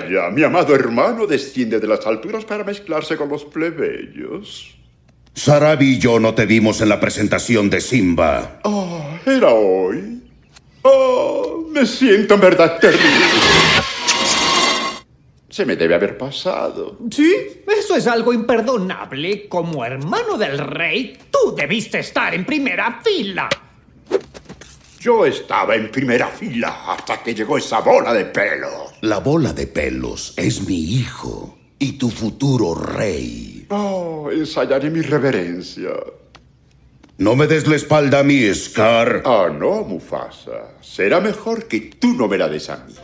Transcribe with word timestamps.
calla. 0.00 0.30
Mi 0.30 0.42
amado 0.42 0.74
hermano 0.74 1.26
desciende 1.26 1.80
de 1.80 1.86
las 1.86 2.06
alturas 2.06 2.44
para 2.44 2.64
mezclarse 2.64 3.16
con 3.16 3.28
los 3.28 3.44
plebeyos. 3.44 4.76
Sarabi 5.34 5.94
y 5.94 5.98
yo 5.98 6.18
no 6.18 6.34
te 6.34 6.46
vimos 6.46 6.80
en 6.80 6.88
la 6.88 6.98
presentación 6.98 7.68
de 7.68 7.80
Simba. 7.80 8.60
Oh, 8.64 9.06
era 9.26 9.52
hoy. 9.52 10.22
Oh, 10.82 11.66
me 11.70 11.84
siento 11.84 12.34
en 12.34 12.40
verdad 12.40 12.78
terrible. 12.78 13.26
Se 15.50 15.64
me 15.64 15.76
debe 15.76 15.94
haber 15.94 16.18
pasado. 16.18 16.98
Sí, 17.10 17.62
eso 17.66 17.96
es 17.96 18.06
algo 18.06 18.32
imperdonable. 18.32 19.48
Como 19.48 19.84
hermano 19.84 20.36
del 20.36 20.58
rey, 20.58 21.18
tú 21.30 21.54
debiste 21.54 22.00
estar 22.00 22.34
en 22.34 22.44
primera 22.44 23.00
fila. 23.02 23.48
Yo 25.00 25.24
estaba 25.24 25.74
en 25.74 25.90
primera 25.90 26.28
fila 26.28 26.84
hasta 26.88 27.22
que 27.22 27.34
llegó 27.34 27.58
esa 27.58 27.80
bola 27.80 28.12
de 28.12 28.26
pelos. 28.26 28.85
La 29.02 29.18
bola 29.18 29.52
de 29.52 29.66
pelos 29.66 30.32
es 30.38 30.66
mi 30.66 30.78
hijo 30.78 31.58
y 31.78 31.98
tu 31.98 32.08
futuro 32.08 32.74
rey. 32.74 33.66
Oh, 33.68 34.30
ensayaré 34.32 34.88
mi 34.88 35.02
reverencia. 35.02 35.90
No 37.18 37.36
me 37.36 37.46
des 37.46 37.66
la 37.66 37.76
espalda 37.76 38.20
a 38.20 38.22
mí, 38.22 38.42
Scar. 38.54 39.22
Ah, 39.26 39.48
no, 39.52 39.82
Mufasa. 39.84 40.72
Será 40.80 41.20
mejor 41.20 41.68
que 41.68 41.80
tú 41.80 42.14
no 42.14 42.26
me 42.26 42.38
la 42.38 42.48
des 42.48 42.70
a 42.70 42.78
mí. 42.86 42.94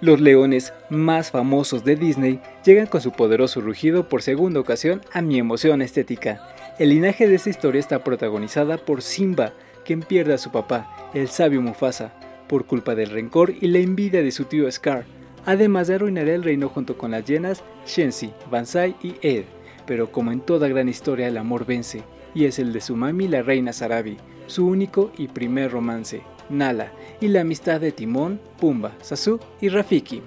Los 0.00 0.20
leones 0.20 0.72
más 0.88 1.32
famosos 1.32 1.84
de 1.84 1.96
Disney 1.96 2.40
llegan 2.64 2.86
con 2.86 3.00
su 3.00 3.10
poderoso 3.10 3.60
rugido 3.60 4.08
por 4.08 4.22
segunda 4.22 4.60
ocasión 4.60 5.02
a 5.12 5.22
mi 5.22 5.40
emoción 5.40 5.82
estética. 5.82 6.54
El 6.78 6.90
linaje 6.90 7.26
de 7.26 7.34
esta 7.34 7.50
historia 7.50 7.80
está 7.80 8.04
protagonizada 8.04 8.76
por 8.76 9.02
Simba, 9.02 9.54
quien 9.84 10.02
pierde 10.02 10.34
a 10.34 10.38
su 10.38 10.52
papá, 10.52 11.10
el 11.14 11.28
sabio 11.28 11.60
Mufasa, 11.62 12.12
por 12.48 12.66
culpa 12.66 12.94
del 12.94 13.10
rencor 13.10 13.52
y 13.60 13.68
la 13.68 13.78
envidia 13.78 14.22
de 14.22 14.30
su 14.30 14.44
tío 14.44 14.70
Scar, 14.70 15.04
además 15.46 15.88
de 15.88 15.94
arruinar 15.94 16.28
el 16.28 16.42
reino 16.42 16.68
junto 16.68 16.96
con 16.96 17.10
las 17.10 17.24
llenas 17.24 17.62
Shensi, 17.86 18.32
Bansai 18.50 18.96
y 19.02 19.14
Ed. 19.22 19.44
Pero 19.86 20.10
como 20.10 20.32
en 20.32 20.40
toda 20.40 20.68
gran 20.68 20.88
historia 20.88 21.28
el 21.28 21.36
amor 21.36 21.66
vence, 21.66 22.02
y 22.34 22.46
es 22.46 22.58
el 22.58 22.72
de 22.72 22.80
su 22.80 22.96
mami 22.96 23.28
la 23.28 23.42
reina 23.42 23.72
Sarabi, 23.72 24.16
su 24.46 24.66
único 24.66 25.12
y 25.16 25.28
primer 25.28 25.70
romance, 25.70 26.22
Nala, 26.48 26.92
y 27.20 27.28
la 27.28 27.42
amistad 27.42 27.80
de 27.80 27.92
Timón, 27.92 28.40
Pumba, 28.58 28.92
Sasu 29.00 29.38
y 29.60 29.68
Rafiki. 29.68 30.22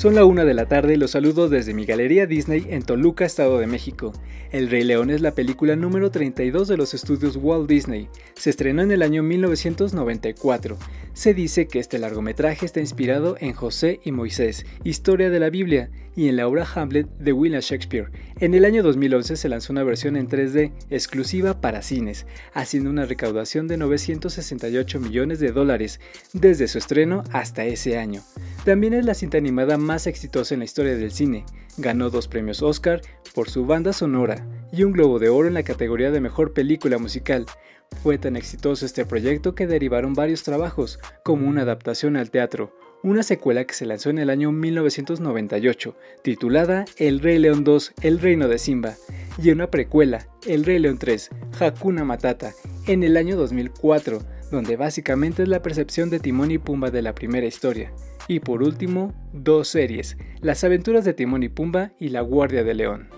Son 0.00 0.14
la 0.14 0.24
una 0.24 0.46
de 0.46 0.54
la 0.54 0.66
tarde 0.66 0.94
y 0.94 0.96
los 0.96 1.10
saludo 1.10 1.50
desde 1.50 1.74
mi 1.74 1.84
galería 1.84 2.26
Disney 2.26 2.66
en 2.70 2.82
Toluca, 2.82 3.26
Estado 3.26 3.58
de 3.58 3.66
México. 3.66 4.12
El 4.52 4.68
Rey 4.68 4.82
León 4.82 5.10
es 5.10 5.20
la 5.20 5.36
película 5.36 5.76
número 5.76 6.10
32 6.10 6.66
de 6.66 6.76
los 6.76 6.92
estudios 6.92 7.36
Walt 7.36 7.68
Disney. 7.68 8.08
Se 8.34 8.50
estrenó 8.50 8.82
en 8.82 8.90
el 8.90 9.02
año 9.02 9.22
1994. 9.22 10.76
Se 11.12 11.34
dice 11.34 11.68
que 11.68 11.78
este 11.78 12.00
largometraje 12.00 12.66
está 12.66 12.80
inspirado 12.80 13.36
en 13.38 13.52
José 13.52 14.00
y 14.02 14.10
Moisés, 14.10 14.66
historia 14.82 15.30
de 15.30 15.38
la 15.38 15.50
Biblia, 15.50 15.90
y 16.16 16.26
en 16.26 16.34
la 16.34 16.48
obra 16.48 16.66
Hamlet 16.74 17.06
de 17.18 17.32
William 17.32 17.60
Shakespeare. 17.60 18.10
En 18.40 18.54
el 18.54 18.64
año 18.64 18.82
2011 18.82 19.36
se 19.36 19.48
lanzó 19.48 19.72
una 19.72 19.84
versión 19.84 20.16
en 20.16 20.28
3D 20.28 20.72
exclusiva 20.90 21.60
para 21.60 21.82
cines, 21.82 22.26
haciendo 22.52 22.90
una 22.90 23.06
recaudación 23.06 23.68
de 23.68 23.76
968 23.76 24.98
millones 24.98 25.38
de 25.38 25.52
dólares 25.52 26.00
desde 26.32 26.66
su 26.66 26.78
estreno 26.78 27.22
hasta 27.30 27.64
ese 27.66 27.98
año. 27.98 28.22
También 28.64 28.92
es 28.92 29.06
la 29.06 29.14
cinta 29.14 29.38
animada 29.38 29.78
más 29.78 30.06
exitosa 30.06 30.52
en 30.52 30.60
la 30.60 30.66
historia 30.66 30.94
del 30.94 31.12
cine. 31.12 31.46
Ganó 31.78 32.10
dos 32.10 32.28
premios 32.28 32.62
Oscar 32.62 33.00
por 33.34 33.48
su 33.48 33.64
banda 33.64 33.94
sonora 33.94 34.46
y 34.70 34.82
un 34.84 34.92
Globo 34.92 35.18
de 35.18 35.30
Oro 35.30 35.48
en 35.48 35.54
la 35.54 35.62
categoría 35.62 36.10
de 36.10 36.20
Mejor 36.20 36.52
Película 36.52 36.98
Musical. 36.98 37.46
Fue 38.02 38.18
tan 38.18 38.36
exitoso 38.36 38.84
este 38.84 39.06
proyecto 39.06 39.54
que 39.54 39.66
derivaron 39.66 40.12
varios 40.12 40.42
trabajos, 40.42 41.00
como 41.24 41.48
una 41.48 41.62
adaptación 41.62 42.16
al 42.16 42.30
teatro, 42.30 42.76
una 43.02 43.22
secuela 43.22 43.64
que 43.64 43.72
se 43.72 43.86
lanzó 43.86 44.10
en 44.10 44.18
el 44.18 44.28
año 44.28 44.52
1998, 44.52 45.96
titulada 46.22 46.84
El 46.98 47.20
Rey 47.20 47.38
León 47.38 47.64
2, 47.64 47.94
El 48.02 48.20
Reino 48.20 48.46
de 48.46 48.58
Simba, 48.58 48.94
y 49.42 49.50
una 49.50 49.70
precuela, 49.70 50.28
El 50.46 50.64
Rey 50.64 50.78
León 50.78 50.98
3, 50.98 51.30
Hakuna 51.58 52.04
Matata, 52.04 52.52
en 52.86 53.02
el 53.02 53.16
año 53.16 53.36
2004, 53.36 54.20
donde 54.50 54.76
básicamente 54.76 55.42
es 55.42 55.48
la 55.48 55.62
percepción 55.62 56.10
de 56.10 56.20
Timón 56.20 56.50
y 56.50 56.58
Pumba 56.58 56.90
de 56.90 57.02
la 57.02 57.14
primera 57.14 57.46
historia. 57.46 57.92
Y 58.28 58.40
por 58.40 58.62
último, 58.62 59.12
dos 59.32 59.68
series, 59.68 60.16
Las 60.40 60.64
aventuras 60.64 61.04
de 61.04 61.14
Timón 61.14 61.42
y 61.42 61.48
Pumba 61.48 61.92
y 61.98 62.08
La 62.08 62.20
Guardia 62.20 62.64
de 62.64 62.74
León. 62.74 63.08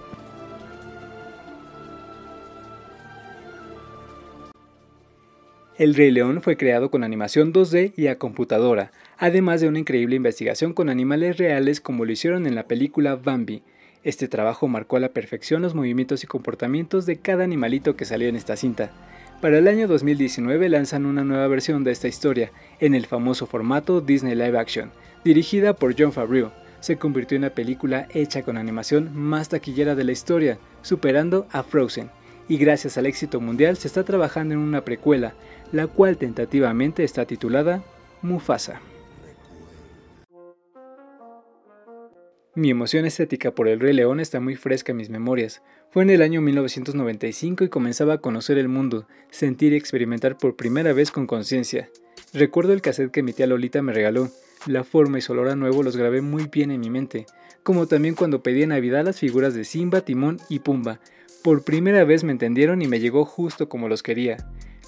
El 5.78 5.94
Rey 5.94 6.10
León 6.10 6.42
fue 6.42 6.56
creado 6.56 6.90
con 6.90 7.02
animación 7.02 7.52
2D 7.52 7.94
y 7.96 8.06
a 8.06 8.18
computadora, 8.18 8.92
además 9.18 9.60
de 9.60 9.68
una 9.68 9.78
increíble 9.78 10.16
investigación 10.16 10.74
con 10.74 10.88
animales 10.88 11.38
reales 11.38 11.80
como 11.80 12.04
lo 12.04 12.12
hicieron 12.12 12.46
en 12.46 12.54
la 12.54 12.68
película 12.68 13.16
Bambi. 13.16 13.62
Este 14.04 14.28
trabajo 14.28 14.68
marcó 14.68 14.96
a 14.96 15.00
la 15.00 15.12
perfección 15.12 15.62
los 15.62 15.74
movimientos 15.74 16.24
y 16.24 16.26
comportamientos 16.26 17.06
de 17.06 17.16
cada 17.16 17.44
animalito 17.44 17.96
que 17.96 18.04
salió 18.04 18.28
en 18.28 18.36
esta 18.36 18.56
cinta. 18.56 18.92
Para 19.42 19.58
el 19.58 19.66
año 19.66 19.88
2019 19.88 20.68
lanzan 20.68 21.04
una 21.04 21.24
nueva 21.24 21.48
versión 21.48 21.82
de 21.82 21.90
esta 21.90 22.06
historia, 22.06 22.52
en 22.78 22.94
el 22.94 23.06
famoso 23.06 23.48
formato 23.48 24.00
Disney 24.00 24.36
Live 24.36 24.56
Action, 24.56 24.92
dirigida 25.24 25.72
por 25.72 25.96
John 25.98 26.12
Favreau. 26.12 26.52
Se 26.78 26.96
convirtió 26.96 27.34
en 27.34 27.42
la 27.42 27.50
película 27.50 28.06
hecha 28.14 28.44
con 28.44 28.56
animación 28.56 29.10
más 29.12 29.48
taquillera 29.48 29.96
de 29.96 30.04
la 30.04 30.12
historia, 30.12 30.58
superando 30.82 31.48
a 31.50 31.64
Frozen. 31.64 32.08
Y 32.48 32.56
gracias 32.56 32.96
al 32.98 33.06
éxito 33.06 33.40
mundial 33.40 33.76
se 33.76 33.88
está 33.88 34.04
trabajando 34.04 34.54
en 34.54 34.60
una 34.60 34.84
precuela, 34.84 35.34
la 35.72 35.88
cual 35.88 36.18
tentativamente 36.18 37.02
está 37.02 37.24
titulada 37.24 37.82
Mufasa. 38.22 38.80
Mi 42.54 42.68
emoción 42.68 43.06
estética 43.06 43.54
por 43.54 43.66
el 43.66 43.80
Rey 43.80 43.94
León 43.94 44.20
está 44.20 44.38
muy 44.38 44.56
fresca 44.56 44.92
en 44.92 44.98
mis 44.98 45.08
memorias. 45.08 45.62
Fue 45.88 46.02
en 46.02 46.10
el 46.10 46.20
año 46.20 46.42
1995 46.42 47.64
y 47.64 47.70
comenzaba 47.70 48.12
a 48.12 48.18
conocer 48.18 48.58
el 48.58 48.68
mundo, 48.68 49.06
sentir 49.30 49.72
y 49.72 49.76
experimentar 49.76 50.36
por 50.36 50.54
primera 50.54 50.92
vez 50.92 51.10
con 51.10 51.26
conciencia. 51.26 51.88
Recuerdo 52.34 52.74
el 52.74 52.82
cassette 52.82 53.10
que 53.10 53.22
mi 53.22 53.32
tía 53.32 53.46
Lolita 53.46 53.80
me 53.80 53.94
regaló. 53.94 54.28
La 54.66 54.84
forma 54.84 55.16
y 55.16 55.22
su 55.22 55.32
olor 55.32 55.48
a 55.48 55.56
nuevo 55.56 55.82
los 55.82 55.96
grabé 55.96 56.20
muy 56.20 56.46
bien 56.46 56.70
en 56.70 56.80
mi 56.80 56.90
mente, 56.90 57.24
como 57.62 57.86
también 57.86 58.14
cuando 58.14 58.42
pedí 58.42 58.64
en 58.64 58.68
Navidad 58.68 59.06
las 59.06 59.18
figuras 59.18 59.54
de 59.54 59.64
Simba, 59.64 60.02
Timón 60.02 60.38
y 60.50 60.58
Pumba. 60.58 61.00
Por 61.42 61.64
primera 61.64 62.04
vez 62.04 62.22
me 62.22 62.32
entendieron 62.32 62.82
y 62.82 62.86
me 62.86 63.00
llegó 63.00 63.24
justo 63.24 63.70
como 63.70 63.88
los 63.88 64.02
quería. 64.02 64.36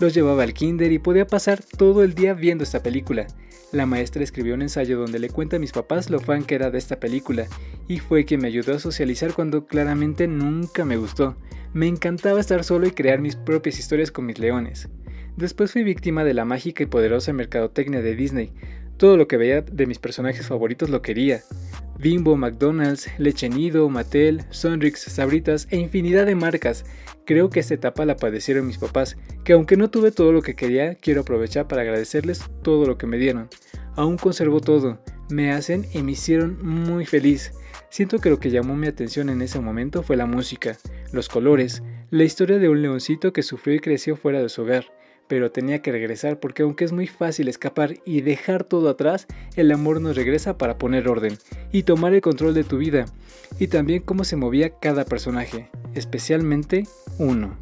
Los 0.01 0.13
llevaba 0.13 0.43
al 0.43 0.55
kinder 0.55 0.91
y 0.91 0.99
podía 0.99 1.27
pasar 1.27 1.63
todo 1.63 2.03
el 2.03 2.15
día 2.15 2.35
viendo 2.35 2.65
esta 2.65 2.83
película. 2.83 3.27
La 3.71 3.87
maestra 3.87 4.25
escribió 4.25 4.55
un 4.55 4.63
ensayo 4.63 4.99
donde 4.99 5.19
le 5.19 5.31
cuenta 5.31 5.57
a 5.57 5.61
mis 5.61 5.73
papás 5.73 6.11
lo 6.11 6.19
fan 6.19 6.45
que 6.45 6.57
era 6.57 6.71
de 6.71 6.79
esta 6.79 6.99
película, 6.99 7.47
y 7.89 7.99
fue 7.99 8.25
quien 8.25 8.41
me 8.41 8.49
ayudó 8.49 8.75
a 8.75 8.81
socializar 8.81 9.35
cuando 9.35 9.67
claramente 9.67 10.27
nunca 10.27 10.85
me 10.85 10.97
gustó. 10.97 11.37
Me 11.73 11.87
encantaba 11.87 12.41
estar 12.41 12.65
solo 12.65 12.87
y 12.87 12.93
crear 12.93 13.21
mis 13.21 13.37
propias 13.37 13.79
historias 13.79 14.11
con 14.11 14.27
mis 14.27 14.39
leones. 14.39 14.89
Después 15.37 15.73
fui 15.73 15.83
víctima 15.83 16.25
de 16.25 16.35
la 16.35 16.45
mágica 16.45 16.83
y 16.83 16.87
poderosa 16.87 17.33
mercadotecnia 17.33 18.01
de 18.01 18.15
Disney. 18.15 18.53
Todo 18.97 19.17
lo 19.17 19.27
que 19.27 19.37
veía 19.37 19.63
de 19.63 19.87
mis 19.87 19.99
personajes 19.99 20.47
favoritos 20.47 20.91
lo 20.91 21.03
quería. 21.03 21.43
Bimbo, 21.99 22.37
McDonald's, 22.37 23.09
Leche 23.19 23.49
Nido, 23.49 23.89
Mattel, 23.89 24.45
Sonrix, 24.51 25.01
Sabritas 25.01 25.69
e 25.71 25.77
infinidad 25.77 26.27
de 26.27 26.35
marcas. 26.35 26.85
Creo 27.25 27.51
que 27.51 27.61
esta 27.61 27.75
etapa 27.75 28.05
la 28.05 28.17
padecieron 28.17 28.67
mis 28.67 28.79
papás, 28.79 29.17
que 29.45 29.55
aunque 29.55 29.77
no 29.77 29.91
tuve 29.91 30.11
todo 30.11 30.33
lo 30.33 30.43
que 30.43 30.55
quería, 30.55 30.95
quiero 30.95 31.23
aprovechar 31.23 31.69
para 31.69 31.83
agradecerles 31.83 32.43
todo 32.63 32.87
lo 32.87 32.99
que 32.99 33.07
me 33.07 33.19
dieron. 33.19 33.49
Aún 33.97 34.19
conservo 34.19 34.61
todo, 34.61 35.01
me 35.31 35.53
hacen 35.53 35.87
y 35.93 36.03
me 36.03 36.13
hicieron 36.13 36.59
muy 36.63 37.07
feliz. 37.07 37.53
Siento 37.91 38.19
que 38.19 38.31
lo 38.31 38.41
que 38.41 38.51
llamó 38.51 38.77
mi 38.77 38.89
atención 38.89 39.29
en 39.29 39.41
ese 39.41 39.61
momento 39.61 40.03
fue 40.03 40.17
la 40.17 40.27
música, 40.27 40.77
los 41.13 41.29
colores, 41.29 41.83
la 42.11 42.25
historia 42.25 42.59
de 42.59 42.69
un 42.69 42.83
leoncito 42.83 43.33
que 43.33 43.43
sufrió 43.43 43.77
y 43.77 43.81
creció 43.81 44.17
fuera 44.17 44.43
de 44.43 44.49
su 44.49 44.63
hogar 44.63 44.87
pero 45.29 45.51
tenía 45.51 45.83
que 45.83 45.93
regresar 45.93 46.39
porque 46.39 46.63
aunque 46.63 46.85
es 46.85 46.93
muy 46.93 47.07
fácil 47.07 47.49
escapar 47.49 47.97
y 48.05 48.21
dejar 48.21 48.65
todo 48.65 48.89
atrás, 48.89 49.27
el 49.57 49.73
amor 49.73 50.01
nos 50.01 50.17
regresa 50.17 50.59
para 50.59 50.79
poner 50.79 51.09
orden 51.09 51.39
y 51.73 51.85
tomar 51.85 52.15
el 52.15 52.21
control 52.21 52.55
de 52.55 52.65
tu 52.65 52.79
vida, 52.79 53.07
y 53.59 53.69
también 53.69 54.03
cómo 54.03 54.25
se 54.25 54.37
movía 54.37 54.79
cada 54.79 55.05
personaje, 55.05 55.69
especialmente 55.95 56.85
uno. 57.19 57.57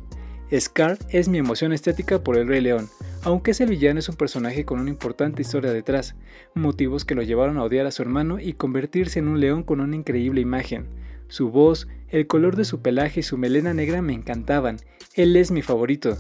Scar 0.55 0.99
es 1.09 1.29
mi 1.29 1.39
emoción 1.39 1.73
estética 1.73 2.23
por 2.23 2.37
el 2.37 2.47
Rey 2.47 2.61
León, 2.61 2.89
aunque 3.23 3.53
ese 3.53 3.65
villano 3.65 4.01
es 4.01 4.09
un 4.09 4.17
personaje 4.17 4.65
con 4.65 4.81
una 4.81 4.91
importante 4.91 5.41
historia 5.41 5.73
detrás, 5.73 6.15
motivos 6.55 7.05
que 7.05 7.15
lo 7.15 7.23
llevaron 7.23 7.57
a 7.57 7.65
odiar 7.65 7.87
a 7.87 7.91
su 7.91 8.03
hermano 8.03 8.39
y 8.39 8.53
convertirse 8.53 9.19
en 9.19 9.29
un 9.29 9.41
león 9.41 9.63
con 9.63 9.81
una 9.81 9.97
increíble 9.97 10.41
imagen. 10.41 10.87
Su 11.29 11.51
voz, 11.51 11.89
el 12.09 12.27
color 12.27 12.57
de 12.57 12.67
su 12.67 12.83
pelaje 12.83 13.21
y 13.21 13.23
su 13.23 13.39
melena 13.39 13.73
negra 13.73 14.03
me 14.03 14.13
encantaban, 14.13 14.77
él 15.15 15.37
es 15.37 15.51
mi 15.51 15.63
favorito 15.63 16.19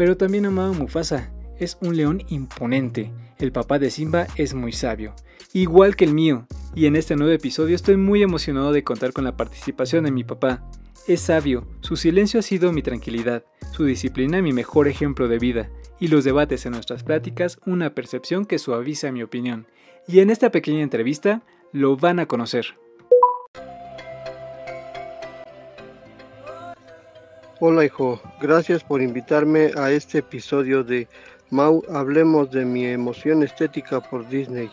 pero 0.00 0.16
también 0.16 0.46
amaba 0.46 0.70
a 0.70 0.72
Mufasa. 0.72 1.30
Es 1.58 1.76
un 1.82 1.94
león 1.94 2.22
imponente. 2.30 3.12
El 3.38 3.52
papá 3.52 3.78
de 3.78 3.90
Simba 3.90 4.28
es 4.36 4.54
muy 4.54 4.72
sabio, 4.72 5.14
igual 5.52 5.94
que 5.94 6.06
el 6.06 6.14
mío, 6.14 6.46
y 6.74 6.86
en 6.86 6.96
este 6.96 7.16
nuevo 7.16 7.34
episodio 7.34 7.76
estoy 7.76 7.98
muy 7.98 8.22
emocionado 8.22 8.72
de 8.72 8.82
contar 8.82 9.12
con 9.12 9.24
la 9.24 9.36
participación 9.36 10.04
de 10.04 10.10
mi 10.10 10.24
papá. 10.24 10.64
Es 11.06 11.20
sabio, 11.20 11.66
su 11.80 11.96
silencio 11.96 12.40
ha 12.40 12.42
sido 12.42 12.72
mi 12.72 12.80
tranquilidad, 12.80 13.44
su 13.72 13.84
disciplina 13.84 14.40
mi 14.40 14.54
mejor 14.54 14.88
ejemplo 14.88 15.28
de 15.28 15.38
vida, 15.38 15.68
y 15.98 16.08
los 16.08 16.24
debates 16.24 16.64
en 16.64 16.72
nuestras 16.72 17.04
pláticas 17.04 17.58
una 17.66 17.94
percepción 17.94 18.46
que 18.46 18.58
suaviza 18.58 19.12
mi 19.12 19.22
opinión. 19.22 19.66
Y 20.08 20.20
en 20.20 20.30
esta 20.30 20.50
pequeña 20.50 20.80
entrevista 20.80 21.42
lo 21.74 21.98
van 21.98 22.20
a 22.20 22.26
conocer. 22.26 22.79
Hola 27.62 27.84
hijo, 27.84 28.18
gracias 28.40 28.82
por 28.82 29.02
invitarme 29.02 29.72
a 29.76 29.90
este 29.90 30.20
episodio 30.20 30.82
de 30.82 31.06
Mau 31.50 31.82
Hablemos 31.90 32.50
de 32.50 32.64
mi 32.64 32.86
emoción 32.86 33.42
estética 33.42 34.00
por 34.00 34.26
Disney. 34.30 34.70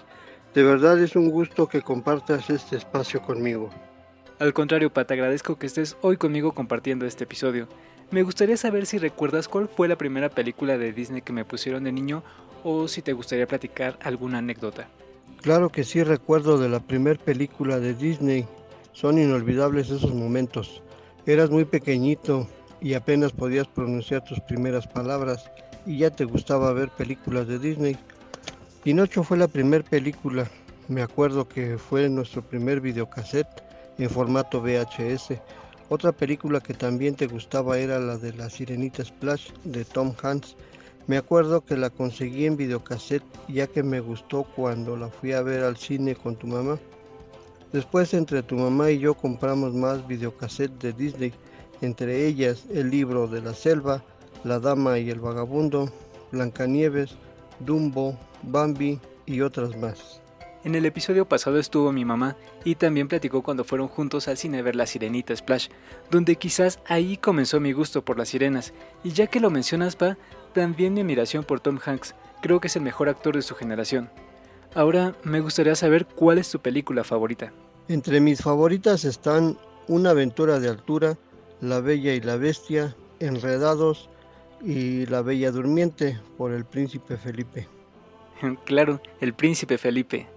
De 0.54 0.64
verdad 0.64 0.98
es 0.98 1.18
un 1.18 1.30
gusto 1.30 1.68
que 1.68 1.82
compartas 1.82 2.50
este 2.50 2.78
espacio 2.78 3.22
conmigo. 3.22 3.70
Al 4.40 4.54
contrario, 4.54 4.90
Pat, 4.90 5.12
agradezco 5.12 5.58
que 5.58 5.66
estés 5.66 5.98
hoy 6.00 6.16
conmigo 6.16 6.54
compartiendo 6.54 7.06
este 7.06 7.26
episodio. 7.26 7.68
Me 8.10 8.24
gustaría 8.24 8.56
saber 8.56 8.86
si 8.86 9.00
recuerdas 9.00 9.50
cuál 9.50 9.68
fue 9.68 9.90
la 9.90 9.98
primera 9.98 10.30
película 10.30 10.78
de 10.78 10.94
Disney 10.94 11.22
que 11.22 11.34
me 11.34 11.44
pusieron 11.44 11.84
de 11.84 11.92
niño 11.92 12.24
o 12.64 12.88
si 12.88 13.02
te 13.02 13.12
gustaría 13.12 13.48
platicar 13.48 14.00
alguna 14.02 14.38
anécdota. 14.38 14.88
Claro 15.42 15.68
que 15.68 15.84
sí 15.84 16.04
recuerdo 16.04 16.58
de 16.58 16.70
la 16.70 16.80
primera 16.80 17.22
película 17.22 17.82
de 17.82 17.94
Disney. 17.94 18.48
Son 18.94 19.18
inolvidables 19.18 19.90
esos 19.90 20.14
momentos. 20.14 20.82
Eras 21.26 21.50
muy 21.50 21.66
pequeñito 21.66 22.48
y 22.82 22.94
apenas 22.94 23.32
podías 23.32 23.68
pronunciar 23.68 24.24
tus 24.24 24.40
primeras 24.42 24.88
palabras 24.88 25.50
y 25.86 26.00
ya 26.00 26.10
te 26.10 26.26
gustaba 26.26 26.74
ver 26.74 26.90
películas 26.90 27.48
de 27.48 27.60
Disney. 27.60 27.98
Pinocho 28.84 29.24
fue 29.24 29.38
la 29.38 29.48
primera 29.48 29.84
película. 29.84 30.50
Me 30.88 31.02
acuerdo 31.02 31.48
que 31.48 31.78
fue 31.78 32.08
nuestro 32.10 32.42
primer 32.42 32.82
videocassette 32.82 33.64
en 33.98 34.10
formato 34.10 34.62
VHS. 34.62 35.34
Otra 35.90 36.12
película 36.12 36.60
que 36.60 36.74
también 36.74 37.16
te 37.16 37.28
gustaba 37.28 37.78
era 37.78 38.00
la 38.00 38.18
de 38.18 38.34
la 38.34 38.50
Sirenita 38.50 39.04
Splash 39.04 39.52
de 39.64 39.86
Tom 39.86 40.14
Hanks. 40.22 40.56
Me 41.08 41.18
acuerdo 41.18 41.64
que 41.64 41.78
la 41.78 41.90
conseguí 41.90 42.46
en 42.46 42.58
videocassette 42.58 43.24
ya 43.48 43.68
que 43.68 43.84
me 43.84 44.02
gustó 44.02 44.44
cuando 44.56 44.98
la 44.98 45.10
fui 45.10 45.32
a 45.32 45.42
ver 45.42 45.64
al 45.64 45.78
cine 45.78 46.16
con 46.16 46.36
tu 46.36 46.48
mamá. 46.48 46.78
Después 47.72 48.14
entre 48.14 48.44
tu 48.44 48.56
mamá 48.56 48.92
y 48.92 49.00
yo 49.00 49.14
compramos 49.14 49.74
más 49.74 50.06
videocassettes 50.08 50.80
de 50.80 50.94
Disney, 50.94 51.34
entre 51.82 52.26
ellas 52.26 52.66
el 52.74 52.90
libro 52.90 53.28
de 53.28 53.42
la 53.42 53.54
selva, 53.54 54.04
La 54.44 54.60
Dama 54.60 55.00
y 55.00 55.10
el 55.10 55.20
Vagabundo, 55.20 55.92
Blancanieves, 56.32 57.16
Dumbo, 57.60 58.18
Bambi 58.44 59.00
y 59.26 59.42
otras 59.42 59.76
más. 59.78 60.22
En 60.64 60.76
el 60.76 60.86
episodio 60.86 61.26
pasado 61.26 61.60
estuvo 61.60 61.92
mi 61.92 62.04
mamá 62.04 62.36
y 62.66 62.76
también 62.76 63.08
platicó 63.08 63.42
cuando 63.42 63.64
fueron 63.64 63.88
juntos 63.88 64.28
al 64.28 64.38
cine 64.38 64.60
a 64.60 64.62
ver 64.62 64.76
La 64.76 64.86
Sirenita 64.86 65.36
Splash, 65.36 65.70
donde 66.12 66.36
quizás 66.36 66.80
ahí 66.88 67.16
comenzó 67.16 67.60
mi 67.60 67.72
gusto 67.72 68.04
por 68.04 68.18
las 68.18 68.30
sirenas, 68.30 68.74
y 69.04 69.12
ya 69.12 69.28
que 69.28 69.40
lo 69.40 69.50
mencionas, 69.50 69.96
Pa, 69.96 70.18
también 70.54 70.94
mi 70.94 71.02
admiración 71.02 71.46
por 71.46 71.62
Tom 71.62 71.80
Hanks, 71.84 72.16
creo 72.42 72.60
que 72.60 72.68
es 72.68 72.76
el 72.76 72.82
mejor 72.82 73.08
actor 73.08 73.36
de 73.36 73.44
su 73.44 73.56
generación. 73.56 74.10
Ahora 74.76 75.16
me 75.24 75.40
gustaría 75.40 75.76
saber 75.76 76.06
cuál 76.06 76.38
es 76.38 76.52
tu 76.52 76.60
película 76.60 77.04
favorita. 77.04 77.54
Entre 77.88 78.20
mis 78.20 78.42
favoritas 78.42 79.06
están 79.06 79.58
Una 79.88 80.10
aventura 80.10 80.60
de 80.60 80.68
altura, 80.68 81.18
La 81.62 81.80
Bella 81.80 82.14
y 82.14 82.22
la 82.22 82.38
Bestia, 82.38 82.96
Enredados 83.20 84.10
y 84.62 85.06
La 85.08 85.22
Bella 85.22 85.52
Durmiente 85.52 86.20
por 86.38 86.52
el 86.52 86.66
Príncipe 86.66 87.18
Felipe. 87.18 87.68
Claro, 88.66 89.02
el 89.20 89.34
príncipe 89.34 89.78
Felipe. 89.78 90.28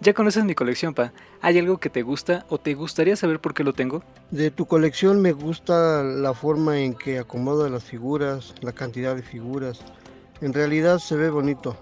Ya 0.00 0.14
conoces 0.14 0.44
mi 0.44 0.54
colección, 0.54 0.94
Pa. 0.94 1.12
¿Hay 1.40 1.58
algo 1.58 1.78
que 1.78 1.90
te 1.90 2.02
gusta 2.02 2.46
o 2.48 2.58
te 2.58 2.74
gustaría 2.74 3.16
saber 3.16 3.40
por 3.40 3.54
qué 3.54 3.64
lo 3.64 3.72
tengo? 3.72 4.02
De 4.30 4.50
tu 4.50 4.66
colección 4.66 5.20
me 5.20 5.32
gusta 5.32 6.02
la 6.02 6.34
forma 6.34 6.78
en 6.80 6.94
que 6.94 7.18
acomoda 7.18 7.68
las 7.68 7.84
figuras, 7.84 8.54
la 8.60 8.72
cantidad 8.72 9.14
de 9.14 9.22
figuras. 9.22 9.80
En 10.40 10.52
realidad 10.52 10.98
se 10.98 11.16
ve 11.16 11.30
bonito. 11.30 11.76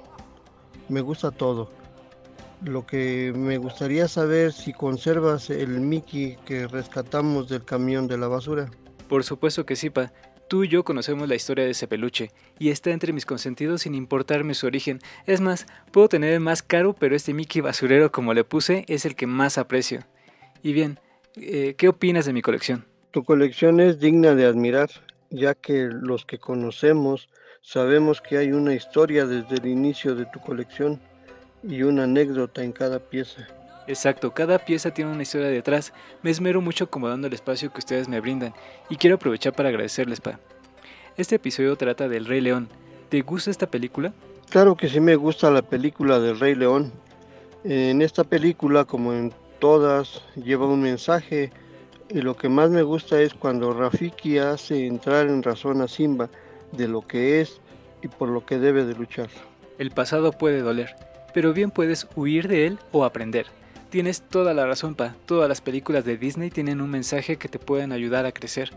Me 0.89 1.01
gusta 1.01 1.31
todo. 1.31 1.71
Lo 2.63 2.87
que 2.87 3.33
me 3.37 3.59
gustaría 3.59 4.09
saber 4.09 4.53
si 4.53 4.73
conservas 4.73 5.51
el 5.51 5.81
Mickey 5.81 6.37
que 6.47 6.67
rescatamos 6.67 7.49
del 7.49 7.65
camión 7.65 8.09
de 8.09 8.17
la 8.17 8.29
basura. 8.29 8.71
Por 9.09 9.25
supuesto 9.25 9.67
que 9.67 9.77
sí, 9.77 9.91
Pa. 9.91 10.13
Tú 10.49 10.63
y 10.63 10.69
yo 10.69 10.85
conocemos 10.85 11.29
la 11.29 11.35
historia 11.35 11.65
de 11.65 11.73
ese 11.73 11.89
peluche, 11.89 12.31
y 12.59 12.71
está 12.71 12.93
entre 12.93 13.13
mis 13.13 13.27
consentidos 13.27 13.83
sin 13.83 13.97
importarme 13.97 14.55
su 14.55 14.67
origen. 14.67 15.01
Es 15.27 15.41
más, 15.41 15.67
puedo 15.91 16.09
tener 16.09 16.33
el 16.33 16.41
más 16.41 16.63
caro, 16.63 16.95
pero 16.95 17.17
este 17.17 17.35
Mickey 17.35 17.61
basurero 17.61 18.13
como 18.13 18.33
le 18.33 18.45
puse 18.45 18.85
es 18.87 19.05
el 19.07 19.17
que 19.17 19.27
más 19.27 19.59
aprecio. 19.59 20.05
Y 20.63 20.73
bien, 20.73 21.01
eh, 21.35 21.75
¿qué 21.77 21.89
opinas 21.89 22.27
de 22.27 22.33
mi 22.33 22.43
colección? 22.43 22.85
Tu 23.11 23.25
colección 23.25 23.81
es 23.81 23.99
digna 23.99 24.37
de 24.37 24.47
admirar, 24.47 24.91
ya 25.31 25.55
que 25.55 25.89
los 25.91 26.25
que 26.25 26.39
conocemos 26.39 27.29
sabemos 27.61 28.21
que 28.21 28.39
hay 28.39 28.53
una 28.53 28.73
historia 28.73 29.27
desde 29.27 29.57
el 29.57 29.67
inicio 29.67 30.15
de 30.15 30.27
tu 30.27 30.39
colección 30.39 31.01
y 31.65 31.83
una 31.83 32.05
anécdota 32.05 32.63
en 32.63 32.71
cada 32.71 33.01
pieza. 33.01 33.49
Exacto, 33.87 34.35
cada 34.35 34.59
pieza 34.59 34.91
tiene 34.91 35.13
una 35.13 35.23
historia 35.23 35.49
detrás. 35.49 35.93
Me 36.23 36.31
esmero 36.31 36.61
mucho 36.61 36.85
acomodando 36.85 37.29
el 37.29 37.33
espacio 37.33 37.73
que 37.73 37.79
ustedes 37.79 38.09
me 38.09 38.21
brindan 38.21 38.53
y 38.91 38.97
quiero 38.97 39.17
aprovechar 39.17 39.53
para 39.53 39.69
agradecerles, 39.69 40.21
Pa. 40.21 40.41
Este 41.17 41.37
episodio 41.37 41.77
trata 41.77 42.09
del 42.09 42.27
Rey 42.27 42.41
León. 42.41 42.69
¿Te 43.09 43.21
gusta 43.23 43.51
esta 43.51 43.69
película? 43.69 44.13
Claro 44.51 44.77
que 44.77 44.89
sí 44.89 45.01
me 45.01 45.15
gusta 45.15 45.51
la 45.51 45.63
película 45.63 46.19
del 46.19 46.39
Rey 46.39 46.55
León. 46.57 46.93
En 47.63 48.03
esta 48.03 48.25
película, 48.25 48.85
como 48.85 49.13
en 49.13 49.33
todas, 49.61 50.23
lleva 50.35 50.67
un 50.67 50.83
mensaje 50.83 51.53
y 52.09 52.21
lo 52.21 52.37
que 52.37 52.49
más 52.49 52.71
me 52.71 52.83
gusta 52.83 53.21
es 53.21 53.35
cuando 53.35 53.73
Rafiki 53.73 54.39
hace 54.39 54.87
entrar 54.87 55.29
en 55.29 55.43
razón 55.43 55.81
a 55.81 55.89
Simba 55.89 56.29
de 56.73 56.89
lo 56.89 57.03
que 57.03 57.41
es 57.41 57.61
y 58.03 58.09
por 58.09 58.29
lo 58.29 58.45
que 58.45 58.59
debe 58.59 58.85
de 58.85 58.95
luchar. 58.95 59.29
El 59.79 59.93
pasado 59.93 60.33
puede 60.33 60.61
doler, 60.61 60.95
pero 61.33 61.53
bien 61.53 61.71
puedes 61.71 62.09
huir 62.17 62.49
de 62.49 62.67
él 62.67 62.79
o 62.93 63.05
aprender. 63.05 63.47
Tienes 63.97 64.21
toda 64.21 64.53
la 64.53 64.67
razón, 64.67 64.95
Pa. 64.95 65.15
Todas 65.25 65.49
las 65.49 65.63
películas 65.63 66.05
de 66.05 66.19
Disney 66.19 66.51
tienen 66.51 66.83
un 66.83 66.91
mensaje 66.91 67.39
que 67.39 67.49
te 67.49 67.59
pueden 67.59 67.93
ayudar 67.93 68.27
a 68.27 68.33
crecer. 68.33 68.75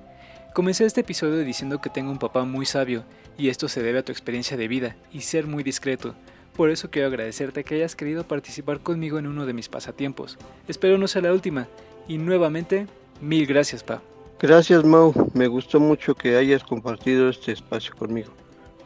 Comencé 0.54 0.86
este 0.86 1.02
episodio 1.02 1.40
diciendo 1.40 1.82
que 1.82 1.90
tengo 1.90 2.10
un 2.10 2.20
papá 2.20 2.46
muy 2.46 2.66
sabio, 2.66 3.04
y 3.38 3.50
esto 3.50 3.68
se 3.68 3.84
debe 3.84 4.00
a 4.00 4.06
tu 4.06 4.14
experiencia 4.14 4.56
de 4.56 4.70
vida 4.70 4.96
y 5.12 5.20
ser 5.20 5.46
muy 5.46 5.62
discreto. 5.62 6.16
Por 6.56 6.70
eso 6.70 6.90
quiero 6.90 7.10
agradecerte 7.10 7.66
que 7.66 7.76
hayas 7.76 7.98
querido 7.98 8.30
participar 8.30 8.80
conmigo 8.80 9.20
en 9.20 9.28
uno 9.28 9.46
de 9.46 9.52
mis 9.52 9.68
pasatiempos. 9.68 10.38
Espero 10.70 10.98
no 10.98 11.10
sea 11.10 11.22
la 11.22 11.34
última, 11.34 11.68
y 12.08 12.18
nuevamente, 12.18 12.88
mil 13.20 13.46
gracias, 13.46 13.84
Pa. 13.84 14.02
Gracias, 14.40 14.86
Mau. 14.86 15.14
Me 15.34 15.48
gustó 15.48 15.82
mucho 15.82 16.16
que 16.16 16.38
hayas 16.38 16.64
compartido 16.64 17.28
este 17.28 17.52
espacio 17.52 17.94
conmigo. 17.94 18.32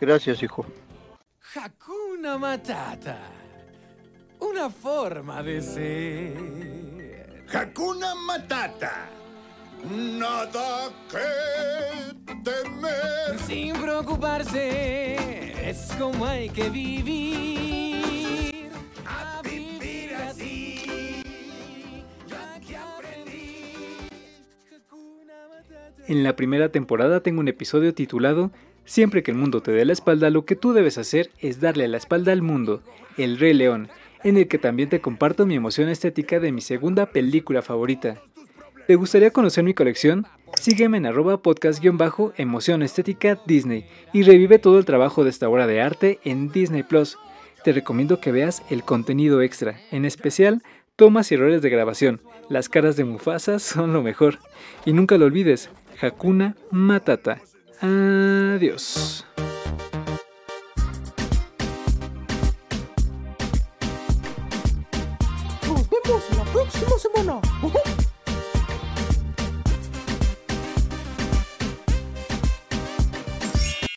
Gracias, 0.01 0.41
hijo. 0.41 0.65
Hakuna 1.53 2.39
Matata. 2.39 3.19
Una 4.53 4.69
forma 4.69 5.41
de 5.41 5.61
ser. 5.63 7.43
Hakuna 7.51 8.13
Matata. 8.13 9.09
Nada 9.83 10.91
que 11.09 12.13
temer. 12.43 13.39
Sin 13.47 13.73
preocuparse, 13.73 15.69
es 15.69 15.91
como 15.97 16.27
hay 16.27 16.49
que 16.49 16.69
vivir. 16.69 18.69
A 19.07 19.41
vivir 19.41 20.13
así. 20.13 21.23
Ya 22.27 22.59
que 22.59 22.77
aprendí. 22.77 23.73
Hakuna 24.71 25.47
Matata. 25.49 26.03
En 26.07 26.23
la 26.23 26.35
primera 26.35 26.69
temporada 26.69 27.21
tengo 27.21 27.39
un 27.39 27.47
episodio 27.47 27.95
titulado 27.95 28.51
Siempre 28.85 29.23
que 29.23 29.31
el 29.31 29.37
mundo 29.37 29.61
te 29.61 29.71
dé 29.71 29.85
la 29.85 29.93
espalda, 29.93 30.29
lo 30.29 30.45
que 30.45 30.55
tú 30.55 30.73
debes 30.73 30.97
hacer 30.97 31.31
es 31.39 31.61
darle 31.61 31.87
la 31.87 31.97
espalda 31.97 32.33
al 32.33 32.41
mundo, 32.41 32.81
El 33.17 33.39
Rey 33.39 33.53
León, 33.53 33.89
en 34.23 34.37
el 34.37 34.47
que 34.47 34.57
también 34.57 34.89
te 34.89 35.01
comparto 35.01 35.45
mi 35.45 35.55
emoción 35.55 35.89
estética 35.89 36.39
de 36.39 36.51
mi 36.51 36.61
segunda 36.61 37.07
película 37.07 37.61
favorita. 37.61 38.21
¿Te 38.87 38.95
gustaría 38.95 39.31
conocer 39.31 39.63
mi 39.63 39.73
colección? 39.73 40.27
Sígueme 40.59 40.97
en 40.97 41.05
arroba 41.05 41.41
podcast-emoción 41.41 42.83
estética 42.83 43.39
Disney 43.45 43.85
y 44.11 44.23
revive 44.23 44.59
todo 44.59 44.77
el 44.77 44.85
trabajo 44.85 45.23
de 45.23 45.29
esta 45.29 45.49
obra 45.49 45.67
de 45.67 45.81
arte 45.81 46.19
en 46.23 46.51
Disney 46.51 46.83
Plus. 46.83 47.17
Te 47.63 47.71
recomiendo 47.71 48.19
que 48.19 48.31
veas 48.31 48.61
el 48.69 48.83
contenido 48.83 49.41
extra, 49.41 49.79
en 49.91 50.05
especial 50.05 50.61
tomas 50.95 51.31
y 51.31 51.35
errores 51.35 51.61
de 51.61 51.69
grabación. 51.69 52.21
Las 52.49 52.69
caras 52.69 52.95
de 52.95 53.05
Mufasa 53.05 53.59
son 53.59 53.93
lo 53.93 54.03
mejor. 54.03 54.39
Y 54.85 54.93
nunca 54.93 55.17
lo 55.17 55.25
olvides, 55.25 55.69
Hakuna 56.01 56.55
Matata. 56.71 57.41
Adiós. 57.81 59.25